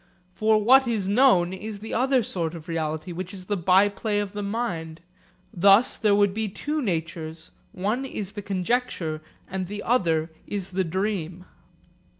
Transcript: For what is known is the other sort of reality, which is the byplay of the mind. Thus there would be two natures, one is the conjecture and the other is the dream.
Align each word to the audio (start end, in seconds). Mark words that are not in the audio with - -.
For 0.33 0.57
what 0.59 0.87
is 0.87 1.07
known 1.07 1.53
is 1.53 1.77
the 1.77 1.93
other 1.93 2.23
sort 2.23 2.55
of 2.55 2.67
reality, 2.67 3.11
which 3.11 3.35
is 3.35 3.45
the 3.45 3.55
byplay 3.55 4.17
of 4.17 4.33
the 4.33 4.41
mind. 4.41 4.99
Thus 5.53 5.95
there 5.95 6.15
would 6.15 6.33
be 6.33 6.49
two 6.49 6.81
natures, 6.81 7.51
one 7.71 8.05
is 8.05 8.31
the 8.31 8.41
conjecture 8.41 9.21
and 9.47 9.67
the 9.67 9.83
other 9.83 10.31
is 10.47 10.71
the 10.71 10.83
dream. 10.83 11.45